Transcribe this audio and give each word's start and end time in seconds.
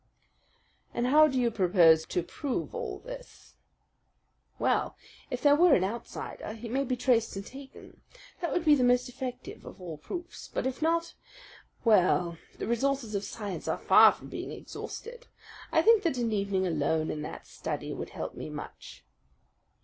"And 0.95 1.05
how 1.05 1.27
do 1.27 1.39
you 1.39 1.51
propose 1.51 2.07
to 2.07 2.23
prove 2.23 2.73
all 2.73 2.97
this?" 2.97 3.53
"Well, 4.57 4.95
if 5.29 5.43
there 5.43 5.55
were 5.55 5.75
an 5.75 5.83
outsider, 5.83 6.53
he 6.53 6.69
may 6.69 6.83
be 6.83 6.95
traced 6.97 7.35
and 7.35 7.45
taken. 7.45 8.01
That 8.41 8.51
would 8.51 8.65
be 8.65 8.73
the 8.73 8.83
most 8.83 9.09
effective 9.09 9.63
of 9.63 9.79
all 9.79 9.99
proofs. 9.99 10.49
But 10.51 10.65
if 10.65 10.81
not 10.81 11.13
well, 11.85 12.39
the 12.57 12.65
resources 12.65 13.13
of 13.13 13.23
science 13.23 13.67
are 13.67 13.77
far 13.77 14.11
from 14.11 14.29
being 14.29 14.51
exhausted. 14.51 15.27
I 15.71 15.83
think 15.83 16.01
that 16.01 16.17
an 16.17 16.31
evening 16.33 16.65
alone 16.65 17.11
in 17.11 17.21
that 17.21 17.45
study 17.45 17.93
would 17.93 18.09
help 18.09 18.33
me 18.33 18.49
much." 18.49 19.03